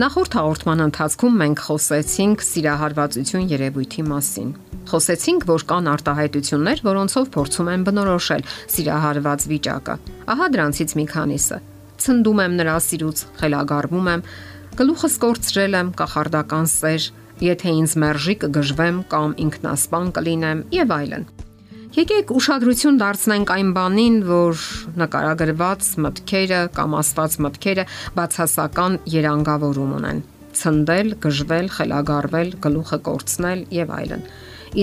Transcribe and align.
Նախորդ 0.00 0.34
հաղորդման 0.38 0.80
ընթացքում 0.86 1.34
մենք 1.40 1.62
խոսեցինք 1.66 2.42
սիրահարվածություն 2.46 3.48
երևույթի 3.50 4.04
մասին։ 4.06 4.52
Խոսեցինք, 4.88 5.42
որ 5.50 5.64
կան 5.72 5.90
արտահայտություններ, 5.92 6.80
որոնցով 6.86 7.26
փորձում 7.34 7.68
են 7.72 7.84
բնորոշել 7.88 8.46
սիրահարված 8.76 9.44
վիճակը։ 9.50 9.96
Ահա 10.34 10.48
դրանցից 10.54 10.94
մի 11.00 11.04
քանիսը։ 11.10 11.58
Ցնդում 12.06 12.42
եմ 12.46 12.56
նրա 12.62 12.78
սիրուց, 12.86 13.24
խելագարվում 13.42 14.10
եմ, 14.14 14.24
գլուխս 14.80 15.18
կորցրել 15.26 15.78
եմ, 15.82 15.92
կախարդական 16.00 16.72
սեր, 16.80 17.10
եթե 17.50 17.76
ինձ 17.82 17.98
մերժի 18.06 18.38
կգժվեմ 18.46 19.04
կամ 19.12 19.36
ինքնասպան 19.50 20.16
կլինեմ 20.16 20.66
եւ 20.80 20.96
այլն։ 20.96 21.30
Եկեք 21.90 22.28
ուշադրություն 22.30 22.98
դարձնենք 23.00 23.50
այն 23.50 23.70
բանին, 23.74 24.16
որ 24.28 24.60
նկարագրված 25.00 25.88
մտքերը 26.04 26.60
կամ 26.76 26.92
աստված 27.00 27.32
մտքերը 27.46 27.84
բացասական 28.14 28.98
երանգավորում 29.10 29.96
ունեն։ 29.98 30.20
Ցնդել, 30.60 31.10
գժվել, 31.24 31.70
խելագարվել, 31.74 32.52
գլուխը 32.62 32.98
կորցնել 33.10 33.64
եւ 33.74 33.90
այլն։ 33.96 34.22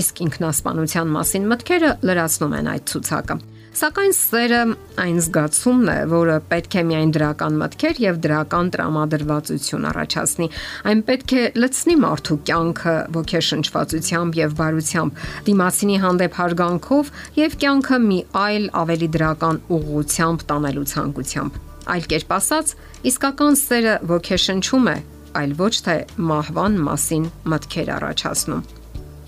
Իսկ 0.01 0.21
ինքնասպանության 0.27 1.13
մասին 1.15 1.47
մտքերը 1.53 1.93
լրացնում 2.11 2.57
են 2.59 2.69
այդ 2.75 2.91
ցուցակը։ 2.91 3.39
Սակայն 3.77 4.13
սերը 4.17 4.59
այն 4.97 5.17
զգացումն 5.21 5.89
է, 5.91 5.95
որը 6.09 6.35
պետք 6.49 6.75
է 6.79 6.81
միայն 6.89 7.11
դրական 7.13 7.57
մտքեր 7.61 7.99
եւ 8.01 8.15
դրական 8.23 8.69
տրամադրվածություն 8.73 9.83
առաջացնի։ 9.89 10.47
Այն 10.89 11.03
պետք 11.09 11.33
է 11.37 11.43
լցնի 11.61 11.95
մարդու 12.01 12.37
կյանքը 12.49 12.95
ոգեշնչվածությամբ 13.17 14.39
եւ 14.39 14.55
բարությամբ, 14.61 15.21
դիմասինի 15.49 15.99
հանդեպ 16.07 16.39
հարգանքով 16.41 17.11
եւ 17.37 17.57
կյանքը 17.61 17.99
մի 18.07 18.19
այլ 18.41 18.65
ավելի 18.81 19.11
դրական 19.17 19.61
ուղղությամբ 19.77 20.47
տանելու 20.49 20.87
ցանկությամբ։ 20.95 21.61
Այլ 21.97 22.09
կերպ 22.15 22.33
ասած, 22.39 22.73
իսկական 23.13 23.61
սերը 23.61 23.93
ոգեշնչում 24.15 24.89
է, 24.89 24.97
այլ 25.37 25.55
ոչ 25.61 25.73
թե 25.85 25.99
մահվան 26.33 26.81
մասին 26.89 27.29
մտքեր 27.53 27.93
առաջացնում։ 27.99 28.76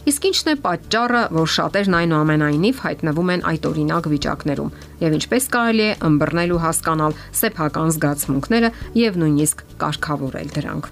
Իսկ 0.07 0.25
ի՞նչն 0.29 0.49
է 0.49 0.53
պատճառը, 0.63 1.21
որ 1.35 1.49
շատերն 1.53 1.95
այնուամենայնիվ 1.99 2.77
հայտնվում 2.85 3.31
են 3.33 3.41
այդ 3.49 3.65
օրինակ 3.69 4.05
վիճակներում 4.13 4.69
եւ 5.03 5.17
ինչպես 5.17 5.47
կարելի 5.55 5.83
է 5.83 5.97
ըմբռնել 6.07 6.53
ու 6.55 6.61
հասկանալ 6.63 7.17
սեփական 7.39 7.91
զգացմունքները 7.97 8.69
եւ 8.99 9.19
նույնիսկ 9.19 9.63
կարգավորել 9.83 10.49
դրանք։ 10.55 10.89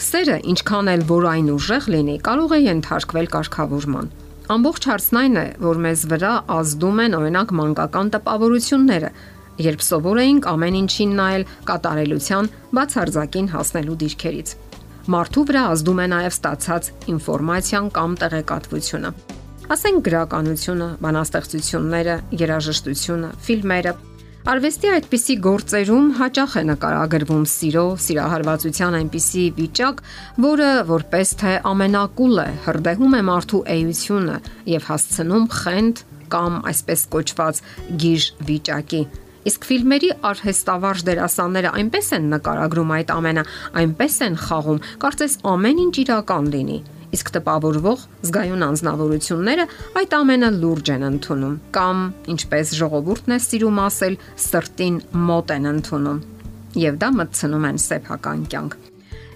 Սերը, 0.00 0.36
ինչքան 0.52 0.92
էլ 0.94 1.02
որ 1.08 1.26
այն 1.30 1.50
ուժեղ 1.56 1.88
լինի, 1.96 2.16
կարող 2.28 2.54
է 2.56 2.60
ենթարկվել 2.60 3.26
կարգավորման։ 3.40 4.14
Ամբողջ 4.50 4.86
հարցն 4.90 5.18
այն 5.20 5.36
է, 5.40 5.46
որ 5.64 5.82
մեզ 5.84 6.00
վրա 6.12 6.32
ազդում 6.60 7.04
են 7.04 7.16
օրինակ 7.20 7.52
մանկական 7.60 8.08
տպավորությունները, 8.16 9.10
երբ 9.64 9.84
սովոր 9.90 10.20
էինք 10.24 10.48
ամեն 10.50 10.80
ինչին 10.80 11.12
նայել 11.20 11.44
կատարելության 11.70 12.50
բացարձակին 12.80 13.52
հասնելու 13.54 13.98
դիրքերից 14.00 14.56
մարդու 15.10 15.44
վրա 15.50 15.62
ազդում 15.74 16.00
է 16.00 16.06
նաև 16.12 16.34
ստացած 16.36 16.90
ինֆորմացիան 17.14 17.90
կամ 17.96 18.12
տեղեկատվությունը։ 18.20 19.10
Ասենք 19.70 19.98
գրականությունը, 20.06 20.88
բանաստեղծությունները, 21.04 22.14
երաժշտությունը, 22.40 23.28
ֆիլմերը, 23.46 23.92
Արվեստի 24.40 24.88
այդպիսի 24.88 25.34
գործերում 25.44 26.06
հաճախ 26.16 26.54
է 26.56 26.62
նկարագրվում 26.70 27.42
սիրո, 27.54 27.82
սիրահարվածության 28.00 28.94
այնպիսի 29.00 29.42
վիճակ, 29.58 30.00
որը 30.46 30.70
որպես 30.88 31.32
թե 31.42 31.52
ամենակուլ 31.70 32.40
է, 32.40 32.46
հրդեհում 32.64 33.16
է 33.18 33.22
մարդու 33.28 33.60
էությունը 33.76 34.36
եւ 34.72 34.88
հասցնում 34.90 35.44
խենթ 35.60 36.02
կամ 36.32 36.56
այսպես 36.72 37.04
կոչված 37.12 37.60
գիժ 38.00 38.30
վիճակի, 38.48 39.02
Իսկ 39.48 39.66
ֆիլմերի 39.70 40.08
արհեստավարժ 40.30 41.02
դերասանները 41.08 41.70
այնպես 41.80 42.08
են 42.16 42.26
նկարագրում 42.34 42.90
այդ 42.96 43.12
ամենը, 43.14 43.44
այնպես 43.80 44.16
են 44.26 44.36
խաղում, 44.44 44.80
կարծես 45.00 45.36
ամեն 45.52 45.80
ինչ 45.86 45.94
իրական 46.02 46.50
լինի։ 46.54 46.76
Իսկ 47.10 47.30
տպավորվող 47.34 48.04
զգայուն 48.28 48.66
անznավորությունները 48.68 49.66
այդ 50.00 50.14
ամենը 50.20 50.50
լուրջ 50.60 50.92
են 50.94 51.08
ընդունում 51.08 51.56
կամ 51.74 52.04
ինչպես 52.36 52.74
ժողովուրդն 52.82 53.34
է 53.34 53.40
սիրում 53.48 53.82
ասել, 53.88 54.20
սրտին 54.44 55.02
մոտ 55.30 55.56
են 55.56 55.72
ընդունում։ 55.72 56.22
Եվ 56.84 57.02
դա 57.02 57.10
մտցնում 57.16 57.68
են 57.72 57.84
սեփական 57.88 58.46
կյանք։ 58.52 58.89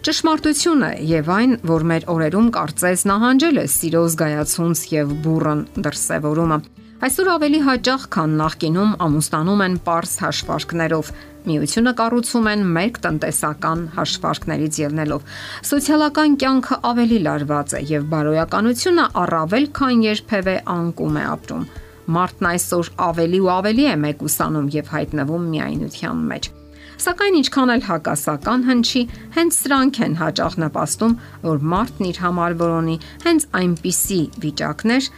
Ճշմարտությունը 0.05 0.89
եւ 1.09 1.29
այն, 1.33 1.53
որ 1.65 1.85
մեր 1.89 2.07
օրերում 2.13 2.49
կարծես 2.53 3.05
նահանջել 3.09 3.61
է 3.63 3.67
սիրո 3.73 4.03
զգայացունց 4.13 4.87
եւ 4.93 5.15
բուրըն 5.25 5.63
դրսևորումը 5.81 6.59
Այսօր 7.05 7.29
ավելի 7.35 7.59
հաճախ, 7.67 8.05
քան 8.15 8.35
նախկինում 8.39 8.93
ամուսնանում 9.05 9.63
են 9.65 9.75
པարս 9.85 10.13
հաշվարկներով։ 10.25 11.11
Միությունը 11.51 11.93
կառուցում 11.99 12.49
են 12.53 12.63
մեկ 12.77 13.01
տնտեսական 13.05 13.83
հաշվարկներից 13.99 14.79
ելնելով։ 14.85 15.37
Սոցիալական 15.73 16.39
կյանքը 16.41 16.81
ավելի 16.95 17.21
լարված 17.29 17.77
է 17.77 17.85
եւ 17.93 18.09
բարոյականությունը 18.15 19.07
առավել 19.25 19.71
քան 19.81 20.05
երբևէ 20.09 20.59
անկում 20.79 21.21
է 21.21 21.29
ապրում։ 21.35 21.71
Մարդն 22.17 22.53
այսօր 22.55 22.93
ավելի 23.13 23.45
ու 23.45 23.55
ավելի 23.61 23.89
է 23.93 23.97
մեկուսանում 24.09 24.69
եւ 24.81 24.93
հայտնվում 24.97 25.49
միայնության 25.55 26.29
մեջ։ 26.33 26.55
Սակայն 26.95 27.37
ինչքան 27.41 27.73
էլ 27.75 27.83
հակասական 27.89 28.65
հնչի, 28.69 29.03
հենց 29.35 29.57
սրանք 29.65 29.99
են 30.05 30.13
հաճախ 30.21 30.57
նպաստում, 30.63 31.15
որ 31.43 31.65
մարդն 31.75 32.09
իր 32.11 32.21
համար 32.25 32.55
որոնի 32.61 32.97
հենց 33.25 33.47
այնպիսի 33.61 34.21
վիճակներ, 34.45 35.09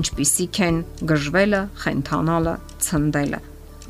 ինչպիսիք 0.00 0.60
են 0.66 0.80
գժվելը, 1.10 1.62
խենթանալը, 1.84 2.54
ցնդելը։ 2.86 3.40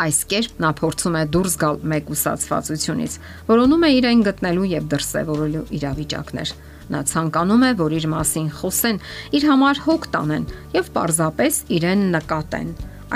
Այս 0.00 0.18
կերպ 0.32 0.60
նա 0.64 0.70
փորձում 0.80 1.16
է 1.20 1.22
դուրս 1.34 1.54
գալ 1.60 1.80
մեկուսացվածությունից, 1.92 3.16
որոնում 3.50 3.82
է 3.84 3.90
իրեն 4.00 4.22
գտնելու 4.28 4.68
եւ 4.70 4.86
դրսեւորելու 4.94 5.64
իրավիճակներ։ 5.80 6.54
Նա 6.90 7.00
ցանկանում 7.10 7.66
է, 7.68 7.72
որ 7.80 7.96
իր 8.00 8.06
մասին 8.10 8.48
խոսեն, 8.60 9.02
իր 9.38 9.48
համար 9.50 9.82
հոգ 9.86 10.08
տանեն 10.16 10.46
եւ 10.80 10.92
պարզապես 10.96 11.60
իրեն 11.78 12.06
նկատեն 12.16 12.70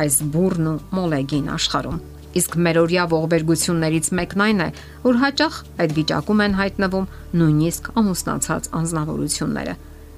այս 0.05 0.21
բուրն 0.35 0.69
ու 0.75 0.81
մոլեգին 0.99 1.49
աշխարհում։ 1.55 2.14
Իսկ 2.35 2.57
մերօրյա 2.67 3.05
ողբերգություններից 3.15 4.07
մեկն 4.19 4.45
այն 4.45 4.63
է, 4.65 4.69
որ 5.05 5.19
հաճախ 5.25 5.59
այդ 5.85 5.93
վիճակում 5.99 6.41
են 6.45 6.57
հայտնվում 6.61 7.11
նույնիսկ 7.41 7.91
ամուսնացած 8.01 8.71
անznավորությունները։ 8.81 9.75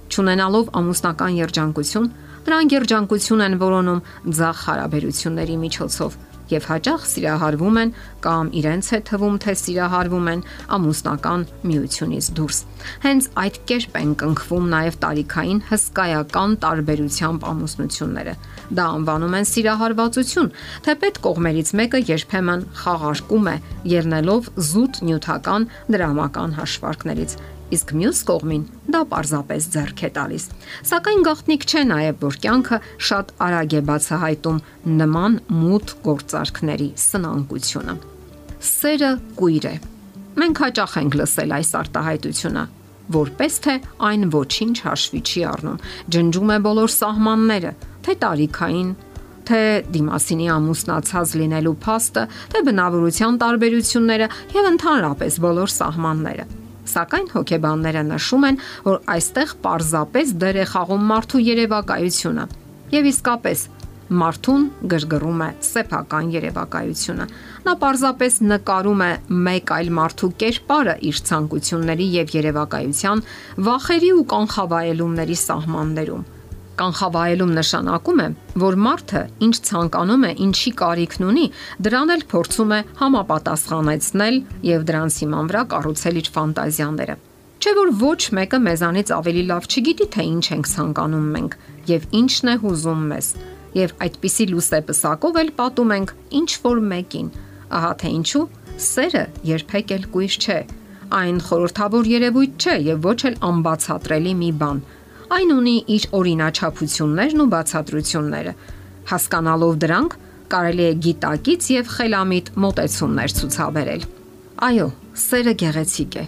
Չունենալով 0.06 0.70
ամուսնական 0.80 1.36
երջանկություն, 1.36 2.06
Նրանք 2.46 2.74
երջանկություն 2.76 3.40
են 3.42 3.54
որոնում 3.58 4.02
ցախ 4.38 4.58
հարաբերությունների 4.68 5.54
միջոցով 5.62 6.12
եւ 6.52 6.66
հաճախ 6.70 7.06
սիրահարվում 7.10 7.78
են 7.82 7.92
կամ 8.26 8.50
իրենց 8.60 8.90
հետ 8.94 9.04
թվում 9.10 9.38
թե 9.44 9.54
սիրահարվում 9.62 10.28
են 10.32 10.44
ամուսնական 10.76 11.46
միությունից 11.70 12.28
դուրս։ 12.36 12.58
Հենց 13.06 13.28
այդ 13.42 13.58
կերպ 13.70 13.98
են 14.00 14.12
կնքվում 14.22 14.68
նաև 14.76 14.98
տարիքային 15.06 15.60
հսկայական 15.70 16.56
տարբերությամբ 16.66 17.46
ամուսնությունները։ 17.50 18.34
Դա 18.76 18.86
անվանում 18.96 19.36
են 19.40 19.48
սիրահարվածություն, 19.50 20.52
թեպետ 20.86 21.20
կողմերից 21.26 21.74
մեկը 21.80 22.00
երբեմն 22.10 22.64
խաղարկում 22.82 23.50
է, 23.52 23.56
ելնելով 23.96 24.50
զուտ 24.70 25.02
նյութական 25.06 25.68
դրամական 25.96 26.56
հաշվարկներից 26.60 27.38
իսկ 27.74 27.92
մյուս 27.98 28.20
կողմին 28.28 28.64
դա 28.94 29.00
պարզապես 29.10 29.66
ձեռք 29.74 30.02
է 30.06 30.10
տալիս։ 30.16 30.44
Սակայն 30.90 31.24
գաղտնիք 31.26 31.66
չէ 31.66 31.82
նաև, 31.90 32.20
որ 32.22 32.38
կյանքը 32.44 32.78
շատ 33.08 33.32
արագ 33.46 33.74
է 33.76 33.82
բացահայտում 33.90 34.60
նման 35.00 35.38
մութ 35.62 35.94
գործարքների 36.06 36.88
սնանկությունը։ 37.06 37.96
Սերը 38.70 39.10
կույր 39.40 39.66
է։ 39.66 39.74
Մենք 40.36 40.62
հաճախ 40.66 40.94
ենք 41.00 41.16
լսել 41.16 41.56
այս 41.56 41.70
արտահայտությունը, 41.80 42.64
որպես 43.16 43.58
թե 43.66 43.74
այն 44.10 44.28
ոչինչ 44.36 44.76
հաշվի 44.86 45.20
չի 45.26 45.42
առնում, 45.50 45.82
ջնջում 46.16 46.52
է 46.56 46.58
բոլոր 46.66 46.92
սահմանները, 46.96 47.72
թե 48.06 48.16
տարիքային, 48.26 48.90
թե 49.46 49.62
դիմասինի 49.94 50.46
ամուսնացած 50.56 51.34
լինելու 51.40 51.74
փաստը, 51.86 52.26
թե 52.52 52.62
բնավորության 52.66 53.40
տարբերությունները 53.46 54.30
եւ 54.58 54.70
ընդհանրապես 54.74 55.40
բոլոր 55.46 55.74
սահմանները։ 55.76 56.46
Սակայն 56.92 57.30
հոգեբանները 57.34 58.02
նշում 58.10 58.46
են, 58.50 58.60
որ 58.86 59.00
այստեղ 59.16 59.54
պարզապես 59.66 60.36
դեր 60.42 60.60
է 60.62 60.66
խաղում 60.72 61.08
մարդու 61.12 61.42
երևակայությունը։ 61.46 62.46
Եվ 62.96 63.10
իսկապես 63.10 63.64
մարդուն 64.06 64.66
գրգռում 64.92 65.40
է 65.42 65.48
սեփական 65.66 66.28
երևակայությունը։ 66.36 67.26
Նա 67.66 67.74
պարզապես 67.82 68.38
նկարում 68.52 69.02
է 69.06 69.10
մեկ 69.48 69.72
այլ 69.78 69.90
մարդու 69.98 70.30
կերպարը 70.44 70.94
իր 71.10 71.20
ցանկությունների 71.32 72.08
եւ 72.20 72.32
երևակայության, 72.36 73.26
վախերի 73.66 74.14
ու 74.20 74.24
կանխավայելումների 74.36 75.38
սահմաններում 75.42 76.24
Կանխավայելում 76.80 77.52
նշանակում 77.56 78.20
է, 78.22 78.26
որ 78.62 78.76
մարդը 78.86 79.22
ինչ 79.46 79.56
ցանկանում 79.68 80.26
է, 80.28 80.30
ինչի 80.46 80.72
կարիքն 80.80 81.26
ունի, 81.26 81.46
դրան 81.86 82.12
էլ 82.16 82.24
փորձում 82.32 82.74
է 82.76 82.80
համապատասխանեցնել 83.00 84.38
եւ 84.68 84.86
դրանց 84.90 85.18
հիման 85.22 85.50
վրա 85.52 85.62
կառուցել 85.72 86.20
իր 86.20 86.30
ֆանտազիաները։ 86.36 87.16
Չէ 87.56 87.72
որ 87.80 87.92
ոչ 88.04 88.20
մեկը 88.36 88.58
մեզանից 88.66 89.12
ավելի 89.16 89.44
լավ 89.50 89.68
չգիտի, 89.72 90.06
թե 90.16 90.26
ինչ 90.36 90.46
ենք 90.56 90.70
ցանկանում 90.76 91.28
մենք 91.36 91.58
եւ 91.96 92.08
ինչն 92.20 92.50
է 92.52 92.56
հուզում 92.66 93.04
մեզ։ 93.12 93.30
Եվ 93.76 93.94
այդպիսի 94.06 94.44
լուսեպսակով 94.52 95.38
էլ 95.42 95.52
պատում 95.60 95.94
ենք 95.96 96.16
ինչ 96.40 96.50
որ 96.66 96.82
մեկին։ 96.92 97.30
Ահա 97.76 97.92
թե 98.02 98.10
ինչու 98.20 98.48
սերը 98.86 99.24
երբեք 99.56 99.96
էլ 99.96 100.04
կույր 100.16 100.36
չէ, 100.36 100.60
Այն 101.14 101.36
խորթավոր 101.46 102.08
երևույթ 102.10 102.64
չէ 102.66 102.72
եւ 102.82 103.04
ոչ 103.06 103.18
էլ 103.28 103.34
անբացատրելի 103.46 104.32
մի 104.40 104.48
բան։ 104.58 104.78
Այն 105.26 105.50
ունի 105.50 105.74
իր 105.90 106.04
օրինաչափություններն 106.14 107.40
ու 107.42 107.46
բացատրությունները։ 107.50 108.50
Հասկանալով 109.10 109.78
դրանք, 109.82 110.12
կարելի 110.52 110.84
է 110.86 110.92
գիտակից 111.06 111.66
եւ 111.72 111.88
խելամիտ 111.94 112.50
մտածումներ 112.62 113.34
ցուցաբերել։ 113.38 114.04
Այո, 114.66 114.86
սերը 115.22 115.54
գեղեցիկ 115.62 116.18
է, 116.22 116.24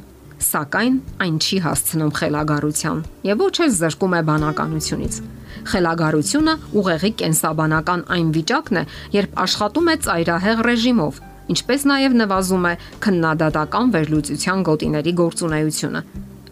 սակայն 0.49 0.97
այն 1.27 1.37
չի 1.39 1.59
հասցնում 1.69 2.11
խելագարության 2.19 2.99
եւ 3.29 3.45
ոչ 3.45 3.55
էլ 3.69 3.73
զրկում 3.79 4.19
է 4.19 4.23
բանականությունից։ 4.33 5.21
Խելագարությունը 5.69 6.57
ուղեղի 6.83 7.13
կենսաբանական 7.23 8.05
այն 8.19 8.35
վիճակն 8.35 8.83
է, 8.83 8.85
երբ 9.15 9.41
աշխատում 9.47 9.89
է 9.89 9.97
ծայրահեղ 10.09 10.65
ռեժիմով, 10.69 11.23
ինչպես 11.55 11.87
նաև 11.93 12.19
նվազում 12.19 12.69
է 12.69 12.75
քննադատական 13.07 13.95
վերլուծության 13.95 14.69
գոտիների 14.69 15.17
գործունեությունը։ 15.23 16.05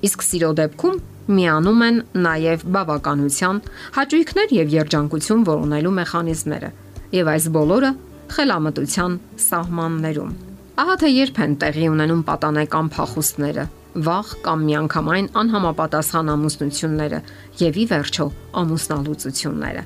Իսկ 0.06 0.26
սիրո 0.30 0.54
դեպքում 0.62 0.96
միանում 1.26 1.82
են 1.86 1.96
նաև 2.26 2.64
բավականության, 2.76 3.60
հաճույքներ 3.96 4.52
եւ 4.56 4.74
երջանկություն 4.76 5.46
որոնելու 5.46 5.94
մեխանիզմները, 6.00 6.70
եւ 7.16 7.30
այս 7.32 7.48
բոլորը 7.56 7.90
խելամտության 8.36 9.16
սահմաններում։ 9.46 10.36
Ահա 10.76 10.96
թե 11.02 11.10
երբ 11.16 11.40
են 11.46 11.56
տեղի 11.62 11.86
ունենում 11.96 12.22
պատանեկան 12.30 12.88
փախուստները, 12.96 13.64
վաղ 14.06 14.32
կամ 14.44 14.64
միանգամայն 14.68 15.28
անհամապատասխան 15.40 16.32
ամուսնությունները 16.36 17.20
եւ 17.62 17.80
ի 17.80 17.84
վերջո 17.94 18.26
ամուսնալուծությունները։ 18.60 19.82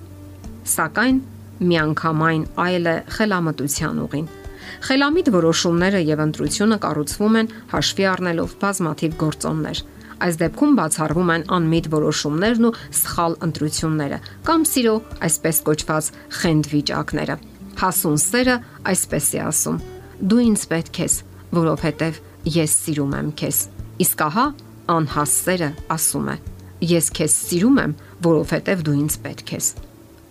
Սակայն 0.74 1.22
միանգամայն 1.70 2.44
այլ 2.66 2.90
է 2.90 2.96
խելամտության 3.16 4.04
ուղին 4.08 4.28
Խելամիտ 4.80 5.28
որոշումները 5.34 6.00
եւ 6.08 6.20
ընտրությունը 6.24 6.76
կառուցվում 6.84 7.34
են 7.40 7.48
հաշվի 7.72 8.04
առնելով 8.10 8.52
բազմաթիվ 8.60 9.16
գործոններ։ 9.22 9.82
Այս 10.20 10.38
դեպքում 10.40 10.74
բացառվում 10.76 11.30
են 11.34 11.44
անմիտ 11.56 11.86
որոշումներն 11.94 12.66
ու 12.68 12.72
սխալ 13.00 13.36
ընտրությունները 13.46 14.18
կամ 14.48 14.64
սիրո 14.70 14.94
այսպես 15.26 15.60
կոչված 15.68 16.10
խենդ 16.40 16.70
վիճակները։ 16.74 17.36
Հասուն 17.80 18.18
սերը 18.20 18.56
այսպես 18.92 19.28
է 19.30 19.42
ասում. 19.48 19.78
Դու 20.20 20.40
ինձ 20.50 20.64
պետք 20.70 21.00
ես, 21.00 21.14
որովհետև 21.56 22.20
ես 22.60 22.74
սիրում 22.84 23.14
եմ 23.20 23.30
քեզ։ 23.40 23.60
Իսկ 24.04 24.24
ահա 24.28 24.46
անհասսերը 24.96 25.70
ասում 25.96 26.28
է. 26.34 26.36
Ես 26.90 27.08
քեզ 27.16 27.38
սիրում 27.50 27.80
եմ, 27.84 27.94
որովհետև 28.26 28.84
դու 28.88 28.98
ինձ 29.00 29.16
պետք 29.24 29.54
ես։ 29.56 29.72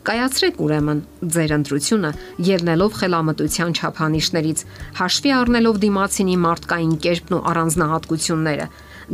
Կայացրեք 0.08 0.60
ուրեմն 0.64 1.00
ձեր 1.36 1.52
ընտրությունը 1.58 2.10
ելնելով 2.48 2.94
խելամտության 3.00 3.74
չափանիշներից, 3.80 4.62
հաշվի 5.00 5.32
առնելով 5.36 5.80
դիմացինի 5.84 6.38
մարդկային 6.46 6.94
կերպն 7.04 7.36
ու 7.36 7.42
առանձնահատկությունները։ 7.52 8.68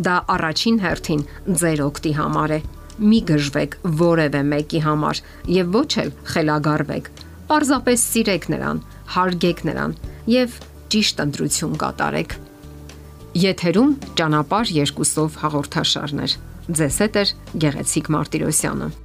Դա 0.05 0.15
առաջին 0.35 0.77
հերթին 0.85 1.23
ձեր 1.61 1.81
օգտի 1.85 2.11
համար 2.19 2.53
է։ 2.55 2.59
Մի 2.95 3.19
գժվեք 3.31 3.77
որևէ 4.05 4.41
մեկի 4.55 4.81
համար 4.85 5.21
եւ 5.55 5.73
ոչ 5.75 5.91
էլ 6.05 6.11
խելագարվեք։ 6.31 7.09
Պարզապես 7.49 8.05
սիրեք 8.13 8.45
նրան, 8.53 8.83
հարգեք 9.15 9.63
նրան 9.69 9.95
եւ 10.31 10.59
ճիշտ 10.95 11.23
ընտրություն 11.25 11.79
կատարեք։ 11.81 12.37
Եթերում 13.35 13.97
ճանապարհ 14.21 14.75
երկուսով 14.79 15.41
հաղորդաշարներ։ 15.43 16.37
Ձեզ 16.65 17.01
հետ 17.03 17.19
է 17.19 17.25
գեղեցիկ 17.65 18.13
Մարտիրոսյանը։ 18.15 19.04